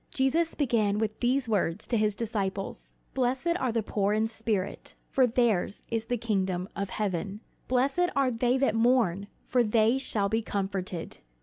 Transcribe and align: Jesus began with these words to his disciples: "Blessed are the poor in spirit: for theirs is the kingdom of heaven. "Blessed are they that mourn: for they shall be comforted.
Jesus 0.11 0.55
began 0.55 0.97
with 0.97 1.19
these 1.19 1.47
words 1.47 1.85
to 1.85 1.95
his 1.95 2.15
disciples: 2.15 2.95
"Blessed 3.13 3.55
are 3.59 3.71
the 3.71 3.83
poor 3.83 4.13
in 4.13 4.25
spirit: 4.27 4.95
for 5.11 5.27
theirs 5.27 5.83
is 5.91 6.05
the 6.07 6.17
kingdom 6.17 6.67
of 6.75 6.89
heaven. 6.89 7.39
"Blessed 7.67 8.09
are 8.15 8.31
they 8.31 8.57
that 8.57 8.73
mourn: 8.73 9.27
for 9.45 9.61
they 9.63 9.99
shall 9.99 10.27
be 10.27 10.41
comforted. 10.41 11.19